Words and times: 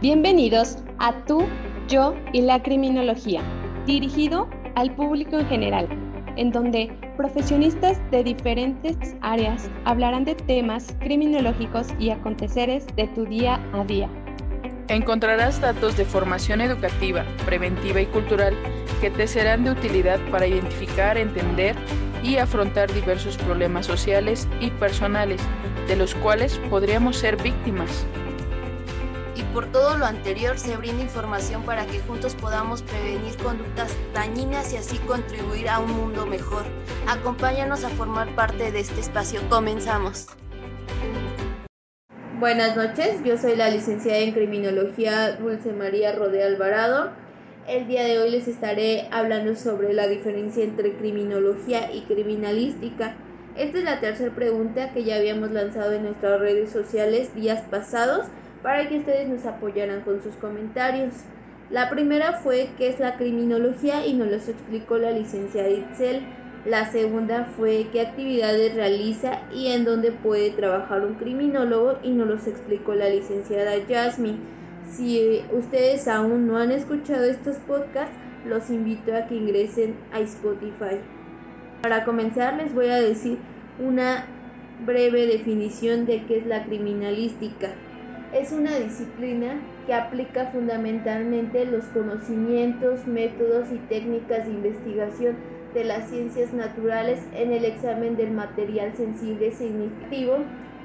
Bienvenidos 0.00 0.78
a 0.98 1.12
Tú, 1.26 1.46
Yo 1.86 2.14
y 2.32 2.40
la 2.40 2.62
Criminología, 2.62 3.42
dirigido 3.84 4.48
al 4.74 4.94
público 4.94 5.38
en 5.38 5.46
general, 5.46 5.88
en 6.36 6.50
donde 6.52 6.90
profesionistas 7.18 8.00
de 8.10 8.24
diferentes 8.24 8.96
áreas 9.20 9.68
hablarán 9.84 10.24
de 10.24 10.36
temas 10.36 10.96
criminológicos 11.00 11.88
y 11.98 12.08
aconteceres 12.08 12.86
de 12.96 13.08
tu 13.08 13.26
día 13.26 13.60
a 13.74 13.84
día. 13.84 14.08
Encontrarás 14.88 15.60
datos 15.60 15.98
de 15.98 16.06
formación 16.06 16.62
educativa, 16.62 17.26
preventiva 17.44 18.00
y 18.00 18.06
cultural 18.06 18.56
que 19.02 19.10
te 19.10 19.26
serán 19.26 19.64
de 19.64 19.72
utilidad 19.72 20.18
para 20.30 20.46
identificar, 20.46 21.18
entender 21.18 21.76
y 22.24 22.38
afrontar 22.38 22.90
diversos 22.90 23.36
problemas 23.36 23.84
sociales 23.84 24.48
y 24.60 24.70
personales 24.70 25.42
de 25.88 25.96
los 25.96 26.14
cuales 26.14 26.58
podríamos 26.70 27.18
ser 27.18 27.36
víctimas. 27.42 28.06
Por 29.52 29.72
todo 29.72 29.98
lo 29.98 30.06
anterior 30.06 30.56
se 30.58 30.76
brinda 30.76 31.02
información 31.02 31.64
para 31.64 31.84
que 31.84 31.98
juntos 31.98 32.36
podamos 32.36 32.82
prevenir 32.82 33.36
conductas 33.42 33.96
dañinas 34.14 34.72
y 34.72 34.76
así 34.76 34.96
contribuir 34.98 35.68
a 35.68 35.80
un 35.80 35.90
mundo 35.90 36.24
mejor. 36.24 36.62
Acompáñanos 37.08 37.82
a 37.82 37.88
formar 37.88 38.32
parte 38.36 38.70
de 38.70 38.78
este 38.78 39.00
espacio. 39.00 39.40
Comenzamos. 39.48 40.28
Buenas 42.38 42.76
noches, 42.76 43.24
yo 43.24 43.36
soy 43.36 43.56
la 43.56 43.70
licenciada 43.70 44.20
en 44.20 44.32
Criminología 44.32 45.32
Dulce 45.32 45.72
María 45.72 46.12
Rodea 46.12 46.46
Alvarado. 46.46 47.10
El 47.66 47.88
día 47.88 48.04
de 48.04 48.20
hoy 48.20 48.30
les 48.30 48.46
estaré 48.46 49.08
hablando 49.10 49.56
sobre 49.56 49.92
la 49.94 50.06
diferencia 50.06 50.62
entre 50.62 50.94
criminología 50.94 51.92
y 51.92 52.02
criminalística. 52.02 53.16
Esta 53.56 53.78
es 53.78 53.84
la 53.84 53.98
tercera 53.98 54.32
pregunta 54.32 54.92
que 54.92 55.02
ya 55.02 55.16
habíamos 55.16 55.50
lanzado 55.50 55.92
en 55.92 56.04
nuestras 56.04 56.38
redes 56.38 56.70
sociales 56.70 57.34
días 57.34 57.62
pasados 57.68 58.26
para 58.62 58.88
que 58.88 58.98
ustedes 58.98 59.28
nos 59.28 59.46
apoyaran 59.46 60.02
con 60.02 60.22
sus 60.22 60.34
comentarios. 60.34 61.14
La 61.70 61.88
primera 61.88 62.32
fue 62.32 62.70
qué 62.76 62.88
es 62.88 62.98
la 62.98 63.16
criminología 63.16 64.06
y 64.06 64.14
nos 64.14 64.28
lo 64.28 64.36
explicó 64.36 64.98
la 64.98 65.12
licenciada 65.12 65.70
Itzel. 65.70 66.22
La 66.66 66.90
segunda 66.90 67.44
fue 67.56 67.86
qué 67.92 68.02
actividades 68.02 68.74
realiza 68.74 69.40
y 69.54 69.68
en 69.68 69.84
dónde 69.84 70.12
puede 70.12 70.50
trabajar 70.50 71.06
un 71.06 71.14
criminólogo 71.14 71.98
y 72.02 72.10
nos 72.10 72.28
los 72.28 72.46
explicó 72.46 72.94
la 72.94 73.08
licenciada 73.08 73.72
Jasmine. 73.88 74.38
Si 74.90 75.42
ustedes 75.52 76.08
aún 76.08 76.46
no 76.46 76.58
han 76.58 76.72
escuchado 76.72 77.24
estos 77.24 77.56
podcasts, 77.58 78.16
los 78.44 78.68
invito 78.70 79.14
a 79.14 79.26
que 79.26 79.36
ingresen 79.36 79.94
a 80.12 80.20
Spotify. 80.20 80.98
Para 81.80 82.04
comenzar 82.04 82.56
les 82.56 82.74
voy 82.74 82.88
a 82.88 83.00
decir 83.00 83.38
una 83.78 84.26
breve 84.84 85.26
definición 85.26 86.04
de 86.04 86.24
qué 86.24 86.38
es 86.38 86.46
la 86.46 86.64
criminalística. 86.64 87.68
Es 88.32 88.52
una 88.52 88.76
disciplina 88.76 89.60
que 89.86 89.94
aplica 89.94 90.46
fundamentalmente 90.46 91.66
los 91.66 91.84
conocimientos, 91.86 93.06
métodos 93.06 93.72
y 93.72 93.78
técnicas 93.88 94.46
de 94.46 94.52
investigación 94.52 95.36
de 95.74 95.84
las 95.84 96.08
ciencias 96.08 96.52
naturales 96.52 97.20
en 97.34 97.52
el 97.52 97.64
examen 97.64 98.16
del 98.16 98.30
material 98.30 98.92
sensible 98.96 99.50
significativo 99.50 100.38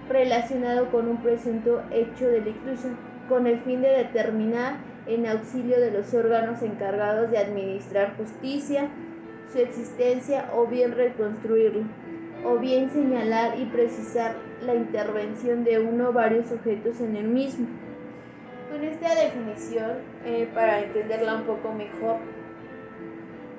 relacionado 0.09 0.89
con 0.91 1.07
un 1.07 1.21
presunto 1.21 1.83
hecho 1.91 2.27
delictuoso 2.27 2.89
con 3.29 3.47
el 3.47 3.59
fin 3.61 3.81
de 3.81 3.89
determinar 3.89 4.77
en 5.07 5.27
auxilio 5.27 5.79
de 5.79 5.91
los 5.91 6.13
órganos 6.13 6.61
encargados 6.61 7.29
de 7.31 7.37
administrar 7.37 8.15
justicia 8.17 8.89
su 9.51 9.59
existencia 9.59 10.49
o 10.55 10.67
bien 10.67 10.93
reconstruirlo, 10.93 11.83
o 12.45 12.57
bien 12.59 12.89
señalar 12.91 13.59
y 13.59 13.65
precisar 13.65 14.35
la 14.61 14.75
intervención 14.75 15.63
de 15.63 15.79
uno 15.79 16.09
o 16.09 16.13
varios 16.13 16.47
sujetos 16.47 17.01
en 17.01 17.15
el 17.15 17.27
mismo. 17.27 17.67
Con 18.71 18.83
esta 18.83 19.15
definición, 19.15 19.97
eh, 20.25 20.47
para 20.53 20.81
entenderla 20.81 21.35
un 21.35 21.43
poco 21.43 21.73
mejor, 21.73 22.17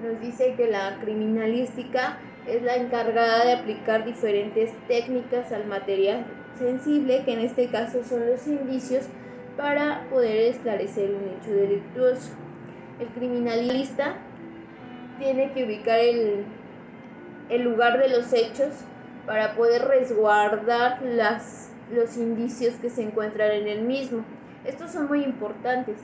nos 0.02 0.20
dice 0.20 0.54
que 0.56 0.68
la 0.68 0.98
criminalística 1.00 2.18
es 2.46 2.62
la 2.62 2.76
encargada 2.76 3.44
de 3.44 3.54
aplicar 3.54 4.04
diferentes 4.04 4.72
técnicas 4.86 5.50
al 5.52 5.66
material 5.66 6.25
sensible, 6.56 7.22
que 7.25 7.32
en 7.32 7.41
este 7.41 7.69
caso 7.69 8.04
son 8.04 8.26
los 8.26 8.46
indicios, 8.46 9.06
para 9.56 10.06
poder 10.10 10.52
esclarecer 10.52 11.10
un 11.10 11.30
hecho 11.30 11.50
delictuoso. 11.50 12.32
El 13.00 13.08
criminalista 13.08 14.16
tiene 15.19 15.50
que 15.52 15.64
ubicar 15.64 15.98
el, 15.98 16.44
el 17.48 17.62
lugar 17.62 17.98
de 17.98 18.08
los 18.08 18.32
hechos 18.32 18.72
para 19.26 19.54
poder 19.54 19.86
resguardar 19.86 21.02
las, 21.02 21.70
los 21.92 22.16
indicios 22.16 22.74
que 22.74 22.90
se 22.90 23.02
encuentran 23.02 23.50
en 23.50 23.68
el 23.68 23.82
mismo. 23.82 24.24
Estos 24.64 24.92
son 24.92 25.08
muy 25.08 25.22
importantes 25.22 25.96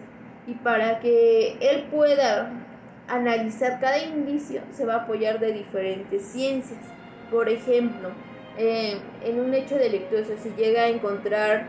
y 0.47 0.55
para 0.55 1.01
que 1.01 1.57
él 1.61 1.85
pueda 1.91 2.51
analizar 3.09 3.81
cada 3.81 3.99
indicio 3.99 4.63
se 4.73 4.85
va 4.85 4.95
a 4.95 5.03
apoyar 5.03 5.39
de 5.39 5.53
diferentes 5.53 6.23
ciencias. 6.23 6.81
Por 7.31 7.49
ejemplo, 7.49 8.11
eh, 8.59 8.99
en 9.25 9.41
un 9.41 9.55
hecho 9.55 9.77
delictuoso, 9.77 10.33
si 10.43 10.51
llega 10.51 10.83
a 10.83 10.89
encontrar 10.89 11.67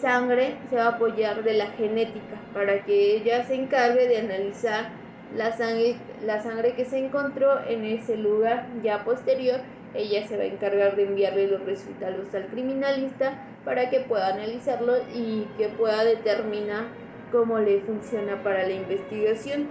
sangre 0.00 0.56
se 0.70 0.76
va 0.76 0.84
a 0.84 0.88
apoyar 0.90 1.42
de 1.42 1.54
la 1.54 1.66
genética 1.68 2.36
para 2.54 2.84
que 2.84 3.16
ella 3.16 3.44
se 3.44 3.54
encargue 3.54 4.06
de 4.08 4.18
analizar 4.18 4.90
la 5.36 5.56
sangre, 5.56 5.96
la 6.24 6.42
sangre 6.42 6.74
que 6.74 6.84
se 6.84 6.98
encontró 6.98 7.60
en 7.66 7.84
ese 7.84 8.16
lugar 8.16 8.66
ya 8.82 9.04
posterior. 9.04 9.60
Ella 9.94 10.26
se 10.26 10.36
va 10.36 10.42
a 10.42 10.46
encargar 10.46 10.96
de 10.96 11.04
enviarle 11.04 11.48
los 11.48 11.64
resultados 11.64 12.34
al 12.34 12.46
criminalista 12.46 13.42
para 13.64 13.90
que 13.90 14.00
pueda 14.00 14.28
analizarlo 14.28 14.94
y 15.14 15.46
que 15.56 15.68
pueda 15.68 16.04
determinar 16.04 16.84
cómo 17.32 17.58
le 17.58 17.80
funciona 17.80 18.42
para 18.42 18.66
la 18.66 18.72
investigación. 18.72 19.68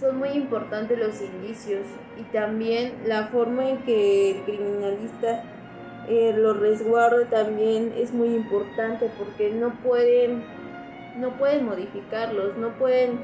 Son 0.00 0.18
muy 0.18 0.30
importantes 0.30 0.98
los 0.98 1.20
indicios 1.20 1.86
y 2.18 2.22
también 2.32 2.94
la 3.06 3.28
forma 3.28 3.68
en 3.68 3.78
que 3.78 4.32
el 4.32 4.42
criminalista 4.44 5.42
eh, 6.08 6.34
los 6.36 6.60
resguardos 6.60 7.28
también 7.30 7.92
es 7.96 8.12
muy 8.12 8.28
importante 8.28 9.10
porque 9.18 9.50
no 9.50 9.70
pueden 9.82 10.44
no 11.16 11.36
pueden 11.38 11.64
modificarlos 11.64 12.56
no 12.58 12.76
pueden 12.78 13.18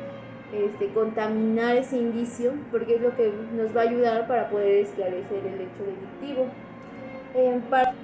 este, 0.53 0.89
contaminar 0.89 1.77
ese 1.77 1.97
indicio 1.97 2.53
porque 2.71 2.97
es 2.97 3.01
lo 3.01 3.17
que 3.17 3.33
nos 3.55 3.75
va 3.75 3.83
a 3.83 3.85
ayudar 3.85 4.27
para 4.27 4.51
poder 4.51 4.81
esclarecer 4.81 5.39
el 5.39 5.63
hecho 5.63 5.85
delictivo. 5.85 6.47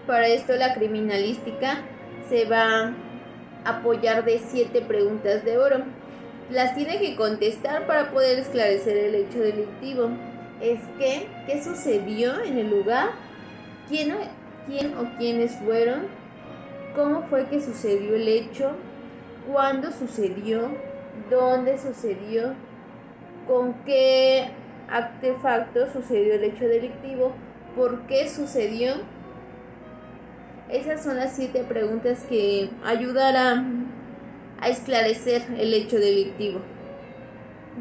Para, 0.07 0.29
esto 0.29 0.55
la 0.57 0.75
criminalística 0.75 1.83
se 2.29 2.47
va 2.47 2.95
a 3.65 3.69
apoyar 3.79 4.25
de 4.25 4.39
siete 4.39 4.81
preguntas 4.81 5.45
de 5.45 5.59
oro. 5.59 5.83
Las 6.51 6.75
tiene 6.75 6.99
que 6.99 7.17
contestar 7.17 7.87
para 7.87 8.11
poder 8.11 8.39
esclarecer 8.39 8.97
el 8.97 9.15
hecho 9.15 9.41
delictivo. 9.41 10.09
Es 10.63 10.81
que 10.99 11.29
qué 11.47 11.63
sucedió 11.63 12.43
en 12.43 12.59
el 12.59 12.71
lugar 12.71 13.11
quién 13.89 14.15
quién 14.67 14.97
o 14.97 15.17
quiénes 15.19 15.57
fueron, 15.57 16.07
cómo 16.95 17.23
fue 17.29 17.47
que 17.49 17.61
sucedió 17.61 18.15
el 18.15 18.29
hecho, 18.29 18.73
cuándo 19.51 19.91
sucedió, 19.93 20.71
dónde 21.31 21.79
sucedió, 21.79 22.55
con 23.47 23.75
qué 23.85 24.51
artefacto 24.91 25.91
sucedió 25.93 26.35
el 26.35 26.45
hecho 26.45 26.67
delictivo, 26.67 27.33
por 27.77 28.03
qué 28.07 28.29
sucedió. 28.29 28.95
Esas 30.69 31.03
son 31.03 31.17
las 31.17 31.35
siete 31.35 31.65
preguntas 31.65 32.25
que 32.29 32.71
ayudarán 32.85 33.87
a 34.61 34.69
esclarecer 34.69 35.43
el 35.57 35.73
hecho 35.73 35.97
delictivo. 35.97 36.61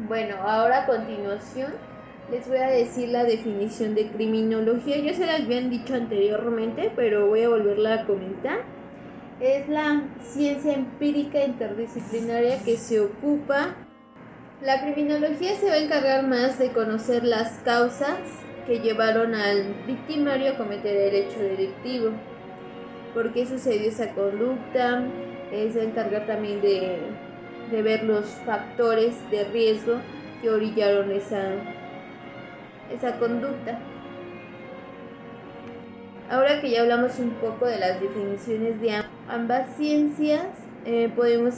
Bueno, 0.08 0.36
ahora 0.42 0.84
a 0.84 0.86
continuación 0.86 1.72
les 2.30 2.46
voy 2.46 2.58
a 2.58 2.68
decir 2.68 3.08
la 3.08 3.24
definición 3.24 3.94
de 3.94 4.08
criminología. 4.08 4.98
Ya 4.98 5.14
se 5.14 5.26
las 5.26 5.40
habían 5.40 5.70
dicho 5.70 5.94
anteriormente, 5.94 6.92
pero 6.94 7.26
voy 7.26 7.42
a 7.42 7.48
volverla 7.48 7.94
a 7.94 8.06
comentar. 8.06 8.77
Es 9.40 9.68
la 9.68 10.02
ciencia 10.20 10.74
empírica 10.74 11.44
interdisciplinaria 11.44 12.58
que 12.64 12.76
se 12.76 12.98
ocupa. 12.98 13.76
La 14.60 14.82
criminología 14.82 15.54
se 15.54 15.68
va 15.68 15.74
a 15.74 15.78
encargar 15.78 16.26
más 16.26 16.58
de 16.58 16.72
conocer 16.72 17.22
las 17.22 17.52
causas 17.60 18.18
que 18.66 18.80
llevaron 18.80 19.36
al 19.36 19.74
victimario 19.86 20.52
a 20.52 20.56
cometer 20.56 20.96
el 20.96 21.14
hecho 21.14 21.38
delictivo. 21.38 22.10
¿Por 23.14 23.32
qué 23.32 23.46
sucedió 23.46 23.88
esa 23.88 24.12
conducta? 24.12 25.04
Es 25.52 25.76
va 25.76 25.82
a 25.82 25.84
encargar 25.84 26.26
también 26.26 26.60
de, 26.60 26.98
de 27.70 27.82
ver 27.82 28.02
los 28.02 28.26
factores 28.44 29.14
de 29.30 29.44
riesgo 29.44 30.00
que 30.42 30.50
orillaron 30.50 31.12
esa 31.12 31.52
esa 32.92 33.18
conducta. 33.18 33.78
Ahora 36.28 36.60
que 36.60 36.70
ya 36.70 36.82
hablamos 36.82 37.18
un 37.18 37.30
poco 37.30 37.66
de 37.66 37.78
las 37.78 38.00
definiciones 38.00 38.80
de 38.80 38.92
ambas 39.28 39.76
ciencias, 39.76 40.46
eh, 40.84 41.10
podemos, 41.14 41.54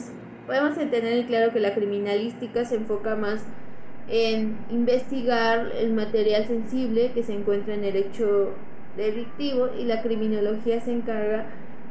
podemos 0.46 0.76
entender 0.78 1.26
claro 1.26 1.52
que 1.52 1.60
la 1.60 1.74
criminalística 1.74 2.64
se 2.64 2.76
enfoca 2.76 3.16
más 3.16 3.42
en 4.08 4.58
investigar 4.70 5.70
el 5.76 5.92
material 5.92 6.46
sensible 6.46 7.12
que 7.12 7.22
se 7.22 7.32
encuentra 7.34 7.74
en 7.74 7.84
el 7.84 7.96
hecho 7.96 8.54
delictivo 8.96 9.68
y 9.78 9.84
la 9.84 10.02
criminología 10.02 10.80
se 10.80 10.92
encarga 10.92 11.46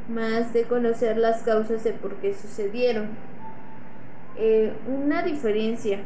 más 0.08 0.52
de 0.52 0.64
conocer 0.64 1.16
las 1.16 1.42
causas 1.42 1.82
de 1.84 1.92
por 1.92 2.16
qué 2.16 2.34
sucedieron. 2.34 3.08
Eh, 4.36 4.72
una 4.86 5.22
diferencia 5.22 6.00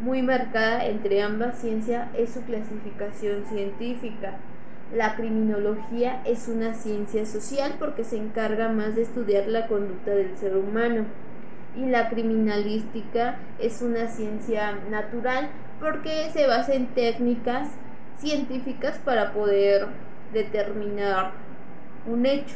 muy 0.00 0.22
marcada 0.22 0.86
entre 0.86 1.22
ambas 1.22 1.58
ciencias 1.58 2.08
es 2.16 2.30
su 2.30 2.42
clasificación 2.42 3.44
científica. 3.46 4.38
La 4.94 5.16
criminología 5.16 6.22
es 6.24 6.46
una 6.46 6.74
ciencia 6.74 7.26
social 7.26 7.74
porque 7.78 8.04
se 8.04 8.16
encarga 8.16 8.68
más 8.68 8.94
de 8.94 9.02
estudiar 9.02 9.48
la 9.48 9.66
conducta 9.66 10.12
del 10.12 10.36
ser 10.36 10.56
humano 10.56 11.06
y 11.76 11.86
la 11.86 12.08
criminalística 12.08 13.36
es 13.58 13.82
una 13.82 14.06
ciencia 14.06 14.78
natural 14.88 15.50
porque 15.80 16.30
se 16.32 16.46
basa 16.46 16.74
en 16.74 16.86
técnicas 16.86 17.68
científicas 18.18 18.98
para 19.04 19.32
poder 19.32 19.88
determinar 20.32 21.32
un 22.06 22.24
hecho, 22.24 22.54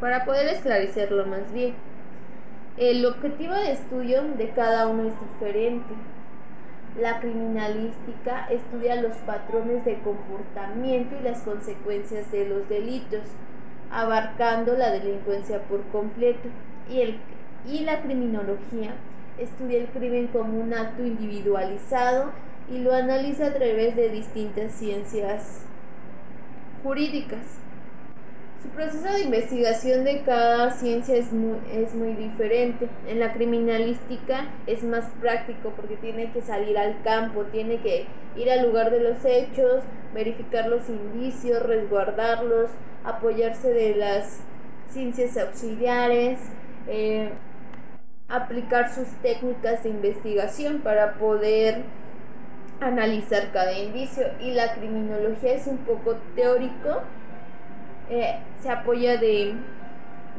para 0.00 0.24
poder 0.24 0.48
esclarecerlo 0.48 1.24
más 1.26 1.52
bien. 1.52 1.74
El 2.76 3.06
objetivo 3.06 3.54
de 3.54 3.72
estudio 3.72 4.22
de 4.36 4.50
cada 4.50 4.88
uno 4.88 5.04
es 5.04 5.14
diferente. 5.20 5.94
La 7.00 7.20
criminalística 7.20 8.46
estudia 8.48 9.02
los 9.02 9.16
patrones 9.18 9.84
de 9.84 9.98
comportamiento 9.98 11.14
y 11.20 11.24
las 11.24 11.42
consecuencias 11.42 12.32
de 12.32 12.48
los 12.48 12.66
delitos, 12.70 13.20
abarcando 13.90 14.74
la 14.76 14.90
delincuencia 14.90 15.60
por 15.64 15.82
completo. 15.88 16.48
Y, 16.88 17.00
el, 17.00 17.18
y 17.66 17.80
la 17.80 18.00
criminología 18.00 18.94
estudia 19.38 19.80
el 19.80 19.88
crimen 19.88 20.28
como 20.28 20.58
un 20.58 20.72
acto 20.72 21.04
individualizado 21.04 22.30
y 22.70 22.78
lo 22.78 22.94
analiza 22.94 23.48
a 23.48 23.52
través 23.52 23.94
de 23.94 24.08
distintas 24.08 24.72
ciencias 24.72 25.66
jurídicas. 26.82 27.65
Su 28.62 28.68
proceso 28.70 29.04
de 29.04 29.22
investigación 29.22 30.04
de 30.04 30.22
cada 30.22 30.70
ciencia 30.70 31.16
es 31.16 31.32
muy, 31.32 31.58
es 31.72 31.94
muy 31.94 32.14
diferente. 32.14 32.88
En 33.06 33.20
la 33.20 33.32
criminalística 33.32 34.46
es 34.66 34.82
más 34.82 35.04
práctico 35.20 35.72
porque 35.76 35.96
tiene 35.96 36.32
que 36.32 36.40
salir 36.40 36.78
al 36.78 37.02
campo, 37.02 37.42
tiene 37.52 37.80
que 37.80 38.06
ir 38.34 38.50
al 38.50 38.66
lugar 38.66 38.90
de 38.90 39.00
los 39.00 39.24
hechos, 39.24 39.82
verificar 40.14 40.68
los 40.68 40.88
indicios, 40.88 41.62
resguardarlos, 41.62 42.70
apoyarse 43.04 43.72
de 43.72 43.94
las 43.94 44.40
ciencias 44.90 45.36
auxiliares, 45.36 46.40
eh, 46.88 47.30
aplicar 48.28 48.92
sus 48.92 49.08
técnicas 49.22 49.82
de 49.82 49.90
investigación 49.90 50.80
para 50.80 51.14
poder 51.14 51.82
analizar 52.80 53.52
cada 53.52 53.72
indicio 53.78 54.24
y 54.40 54.52
la 54.52 54.74
criminología 54.74 55.54
es 55.54 55.66
un 55.66 55.78
poco 55.78 56.16
teórico 56.34 57.02
eh, 58.10 58.38
se 58.62 58.70
apoya 58.70 59.16
de, 59.16 59.54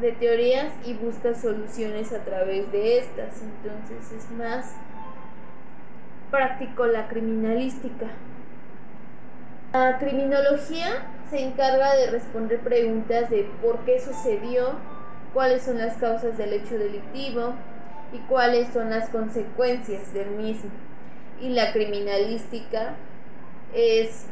de 0.02 0.12
teorías 0.14 0.74
y 0.86 0.94
busca 0.94 1.34
soluciones 1.34 2.14
a 2.14 2.24
través 2.24 2.72
de 2.72 3.00
estas. 3.00 3.42
Entonces 3.42 4.12
es 4.12 4.32
más 4.32 4.74
práctico 6.32 6.86
la 6.86 7.08
criminalística. 7.08 8.08
La 9.74 10.00
criminología 10.00 11.06
se 11.30 11.44
encarga 11.44 11.96
de 11.96 12.10
responder 12.10 12.60
preguntas 12.62 13.30
de 13.30 13.50
por 13.62 13.80
qué 13.80 14.00
sucedió, 14.00 14.76
cuáles 15.34 15.64
son 15.64 15.78
las 15.78 15.98
causas 15.98 16.38
del 16.38 16.54
hecho 16.54 16.78
delictivo 16.78 17.54
y 18.14 18.20
cuáles 18.30 18.70
son 18.74 18.90
las 18.90 19.10
consecuencias 19.10 20.14
del 20.14 20.32
mismo. 20.32 20.72
Y 21.42 21.50
la 21.50 21.74
criminalística 21.74 22.96
es 23.74 24.26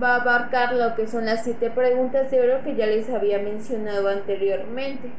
va 0.00 0.16
a 0.16 0.20
abarcar 0.20 0.74
lo 0.74 0.94
que 0.94 1.06
son 1.06 1.26
las 1.26 1.44
siete 1.44 1.70
preguntas 1.70 2.30
de 2.30 2.40
oro 2.40 2.64
que 2.64 2.74
ya 2.76 2.86
les 2.86 3.10
había 3.10 3.38
mencionado 3.38 4.08
anteriormente. 4.08 5.10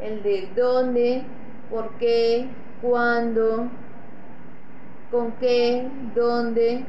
El 0.00 0.22
de 0.22 0.48
dónde, 0.54 1.22
por 1.70 1.90
qué, 1.98 2.48
cuándo, 2.80 3.68
con 5.10 5.32
qué, 5.32 5.88
dónde. 6.14 6.84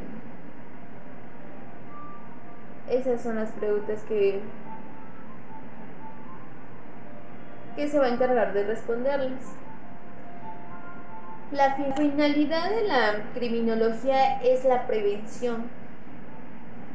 Esas 2.90 3.22
son 3.22 3.36
las 3.36 3.52
preguntas 3.52 4.02
que, 4.08 4.40
que 7.76 7.88
se 7.88 8.00
va 8.00 8.06
a 8.06 8.10
encargar 8.10 8.54
de 8.54 8.64
responderles. 8.64 9.42
La 11.52 11.76
finalidad 11.76 12.70
de 12.70 12.88
la 12.88 13.24
criminología 13.34 14.42
es 14.42 14.66
la 14.66 14.88
prevención 14.88 15.70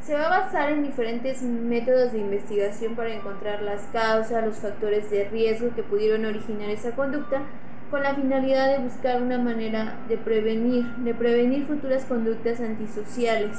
se 0.02 0.14
va 0.14 0.26
a 0.26 0.40
basar 0.40 0.70
en 0.70 0.82
diferentes 0.82 1.42
métodos 1.42 2.12
de 2.12 2.18
investigación 2.18 2.96
para 2.96 3.14
encontrar 3.14 3.62
las 3.62 3.82
causas, 3.92 4.44
los 4.44 4.56
factores 4.56 5.10
de 5.10 5.28
riesgo 5.28 5.74
que 5.74 5.82
pudieron 5.82 6.24
originar 6.24 6.70
esa 6.70 6.92
conducta, 6.92 7.42
con 7.90 8.02
la 8.02 8.14
finalidad 8.14 8.68
de 8.68 8.84
buscar 8.84 9.20
una 9.20 9.38
manera 9.38 9.98
de 10.08 10.16
prevenir, 10.16 10.86
de 10.96 11.12
prevenir 11.12 11.66
futuras 11.66 12.04
conductas 12.04 12.60
antisociales. 12.60 13.58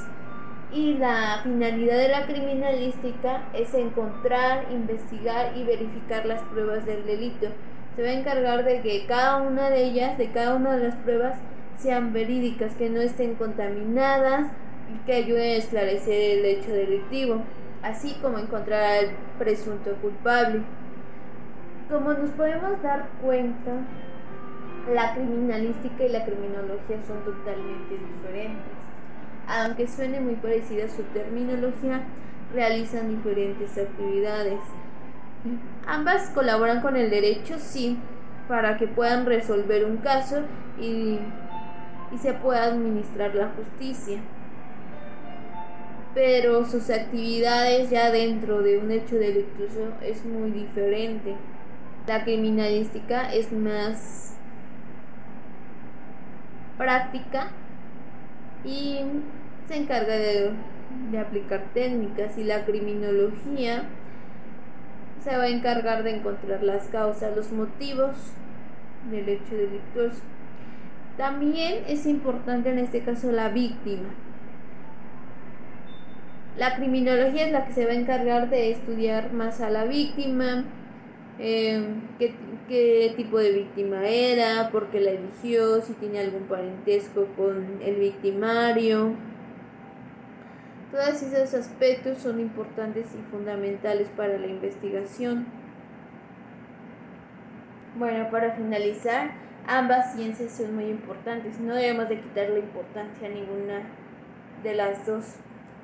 Y 0.73 0.93
la 0.93 1.41
finalidad 1.43 1.97
de 1.97 2.07
la 2.07 2.25
criminalística 2.25 3.43
es 3.53 3.73
encontrar, 3.73 4.67
investigar 4.71 5.57
y 5.57 5.65
verificar 5.65 6.25
las 6.25 6.41
pruebas 6.43 6.85
del 6.85 7.05
delito. 7.05 7.47
Se 7.95 8.03
va 8.03 8.07
a 8.07 8.13
encargar 8.13 8.63
de 8.63 8.81
que 8.81 9.05
cada 9.05 9.37
una 9.41 9.69
de 9.69 9.83
ellas, 9.83 10.17
de 10.17 10.31
cada 10.31 10.55
una 10.55 10.77
de 10.77 10.87
las 10.87 10.95
pruebas, 10.95 11.37
sean 11.77 12.13
verídicas, 12.13 12.73
que 12.75 12.89
no 12.89 13.01
estén 13.01 13.35
contaminadas, 13.35 14.47
que 15.05 15.13
ayuden 15.13 15.55
a 15.55 15.55
esclarecer 15.55 16.39
el 16.39 16.45
hecho 16.45 16.71
delictivo, 16.71 17.41
así 17.81 18.15
como 18.21 18.37
encontrar 18.37 18.83
al 18.83 19.11
presunto 19.39 19.93
culpable. 20.01 20.61
Como 21.89 22.13
nos 22.13 22.29
podemos 22.31 22.81
dar 22.81 23.09
cuenta, 23.21 23.71
la 24.93 25.13
criminalística 25.13 26.03
y 26.03 26.09
la 26.09 26.25
criminología 26.25 26.97
son 27.05 27.23
totalmente 27.23 27.97
diferentes. 27.97 28.73
Aunque 29.47 29.87
suene 29.87 30.19
muy 30.19 30.35
parecida 30.35 30.87
su 30.87 31.03
terminología, 31.03 32.03
realizan 32.53 33.09
diferentes 33.09 33.77
actividades. 33.77 34.59
Ambas 35.87 36.29
colaboran 36.29 36.81
con 36.81 36.95
el 36.95 37.09
derecho, 37.09 37.55
sí, 37.57 37.97
para 38.47 38.77
que 38.77 38.87
puedan 38.87 39.25
resolver 39.25 39.85
un 39.85 39.97
caso 39.97 40.43
y, 40.79 41.19
y 42.11 42.17
se 42.19 42.33
pueda 42.33 42.65
administrar 42.65 43.33
la 43.33 43.49
justicia 43.49 44.21
pero 46.13 46.65
sus 46.65 46.89
actividades 46.89 47.89
ya 47.89 48.11
dentro 48.11 48.61
de 48.61 48.77
un 48.77 48.91
hecho 48.91 49.15
delictuoso 49.15 49.93
es 50.01 50.25
muy 50.25 50.51
diferente. 50.51 51.35
La 52.07 52.23
criminalística 52.23 53.33
es 53.33 53.51
más 53.51 54.35
práctica 56.77 57.51
y 58.65 58.99
se 59.67 59.77
encarga 59.77 60.15
de, 60.15 60.51
aplicar 61.19 61.63
técnicas 61.73 62.37
y 62.37 62.43
la 62.43 62.65
criminología 62.65 63.83
se 65.23 65.37
va 65.37 65.43
a 65.43 65.47
encargar 65.47 66.03
de 66.03 66.17
encontrar 66.17 66.63
las 66.63 66.87
causas, 66.87 67.35
los 67.35 67.51
motivos 67.51 68.15
del 69.09 69.29
hecho 69.29 69.55
delictuoso. 69.55 70.21
También 71.17 71.83
es 71.87 72.05
importante 72.05 72.71
en 72.71 72.79
este 72.79 73.01
caso 73.01 73.31
la 73.31 73.49
víctima. 73.49 74.09
La 76.57 76.75
criminología 76.75 77.45
es 77.45 77.51
la 77.51 77.65
que 77.65 77.73
se 77.73 77.85
va 77.85 77.91
a 77.91 77.95
encargar 77.95 78.49
de 78.49 78.71
estudiar 78.71 79.31
más 79.31 79.61
a 79.61 79.69
la 79.69 79.85
víctima, 79.85 80.65
em, 81.39 82.01
qué, 82.19 83.13
tipo 83.15 83.39
de 83.39 83.51
víctima 83.51 84.05
era, 84.05 84.69
por 84.69 84.87
qué 84.87 84.99
la 84.99 85.11
eligió, 85.11 85.81
si 85.81 85.93
tiene 85.93 86.19
algún 86.19 86.43
parentesco 86.43 87.25
con 87.37 87.79
el 87.81 87.95
victimario. 87.95 89.13
Todos 90.91 91.23
esos 91.23 91.53
aspectos 91.53 92.17
son 92.17 92.41
importantes 92.41 93.07
y 93.15 93.31
fundamentales 93.31 94.09
para 94.09 94.37
la 94.37 94.47
investigación. 94.47 95.45
Bueno, 97.95 98.29
para 98.29 98.51
finalizar, 98.51 99.31
ambas 99.67 100.15
ciencias 100.15 100.51
son 100.51 100.75
muy 100.75 100.85
importantes. 100.85 101.59
No 101.61 101.75
debemos 101.75 102.09
de 102.09 102.19
quitarle 102.19 102.59
importancia 102.59 103.27
a 103.27 103.31
ninguna 103.31 103.83
de 104.63 104.75
las 104.75 105.05
dos. 105.05 105.37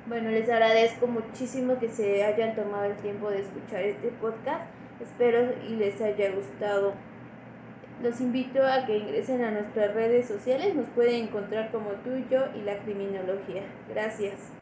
Bueno, 0.08 0.30
les 0.30 0.48
agradezco 0.48 1.06
muchísimo 1.06 1.78
que 1.78 1.90
se 1.90 2.24
hayan 2.24 2.56
tomado 2.56 2.84
el 2.84 2.96
tiempo 2.96 3.28
de 3.30 3.40
escuchar 3.40 3.82
este 3.82 4.08
podcast. 4.08 4.62
Espero 5.02 5.52
y 5.68 5.76
les 5.76 6.00
haya 6.00 6.32
gustado. 6.32 6.94
Los 8.02 8.18
invito 8.22 8.64
a 8.64 8.86
que 8.86 8.96
ingresen 8.96 9.44
a 9.44 9.50
nuestras 9.50 9.92
redes 9.94 10.26
sociales. 10.26 10.74
Nos 10.74 10.86
pueden 10.88 11.26
encontrar 11.26 11.70
como 11.70 11.90
tú 12.04 12.14
y 12.14 12.26
yo 12.30 12.40
y 12.56 12.62
la 12.62 12.78
criminología. 12.78 13.64
Gracias. 13.90 14.57